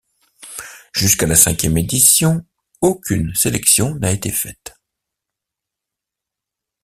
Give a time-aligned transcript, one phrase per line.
[0.95, 2.43] Jusqu'à la cinquième édition,
[2.81, 4.73] aucune sélection n’a été faite.